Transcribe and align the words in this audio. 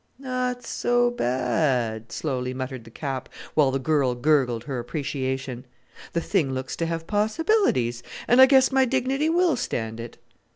"Not 0.17 0.63
so 0.65 1.11
bad!" 1.11 2.11
slowly 2.11 2.55
muttered 2.55 2.85
the 2.85 2.89
Cap, 2.89 3.29
while 3.53 3.69
the 3.69 3.77
girl 3.77 4.15
gurgled 4.15 4.63
her 4.63 4.79
appreciation. 4.79 5.63
"The 6.13 6.21
thing 6.21 6.53
looks 6.53 6.75
to 6.77 6.87
have 6.87 7.05
possibilities, 7.05 8.01
and 8.27 8.41
I 8.41 8.47
guess 8.47 8.71
my 8.71 8.85
dignity 8.85 9.29
will 9.29 9.55
stand 9.55 9.99
it." 9.99 10.17